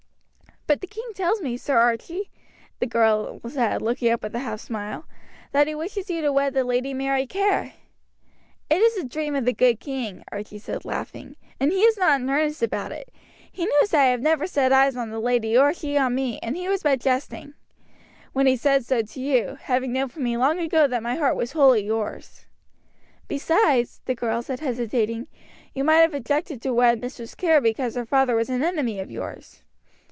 "But 0.67 0.79
the 0.79 0.87
king 0.87 1.11
tells 1.13 1.41
me, 1.41 1.57
Sir 1.57 1.77
Archie," 1.77 2.31
the 2.79 2.85
girl 2.85 3.41
said, 3.49 3.81
looking 3.81 4.09
up 4.09 4.23
with 4.23 4.33
a 4.33 4.39
half 4.39 4.61
smile, 4.61 5.05
"that 5.51 5.67
he 5.67 5.75
wishes 5.75 6.09
you 6.09 6.21
to 6.21 6.31
wed 6.31 6.53
the 6.53 6.63
Lady 6.63 6.93
Mary 6.93 7.27
Kerr." 7.27 7.73
"It 8.69 8.77
is 8.81 8.95
a 8.95 9.03
dream 9.03 9.35
of 9.35 9.43
the 9.43 9.51
good 9.51 9.81
king," 9.81 10.23
Archie 10.31 10.59
said, 10.59 10.85
laughing, 10.85 11.35
"and 11.59 11.73
he 11.73 11.81
is 11.81 11.97
not 11.97 12.21
in 12.21 12.29
earnest 12.29 12.63
about 12.63 12.93
it. 12.93 13.11
He 13.51 13.65
knows 13.65 13.89
that 13.89 13.99
I 14.01 14.05
have 14.11 14.21
never 14.21 14.47
set 14.47 14.71
eyes 14.71 14.95
on 14.95 15.09
the 15.09 15.19
lady 15.19 15.57
or 15.57 15.73
she 15.73 15.97
on 15.97 16.15
me, 16.15 16.39
and 16.41 16.55
he 16.55 16.69
was 16.69 16.83
but 16.83 17.01
jesting 17.01 17.53
when 18.31 18.47
he 18.47 18.55
said 18.55 18.85
so 18.85 19.01
to 19.01 19.19
you, 19.19 19.57
having 19.63 19.91
known 19.91 20.07
from 20.07 20.23
me 20.23 20.37
long 20.37 20.57
ago 20.57 20.87
that 20.87 21.03
my 21.03 21.15
heart 21.15 21.35
was 21.35 21.51
wholly 21.51 21.85
yours." 21.85 22.45
"Besides," 23.27 23.99
the 24.05 24.15
girl 24.15 24.41
said 24.41 24.61
hesitating, 24.61 25.27
"you 25.73 25.83
might 25.83 25.95
have 25.95 26.13
objected 26.13 26.61
to 26.61 26.73
wed 26.73 27.01
Mistress 27.01 27.35
Kerr 27.35 27.59
because 27.59 27.95
her 27.95 28.05
father 28.05 28.37
was 28.37 28.47
an 28.49 28.63
enemy 28.63 29.01
of 29.01 29.11
yours." 29.11 29.63